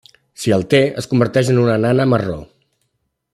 [0.43, 2.39] Si el té, es converteix en una nana marró.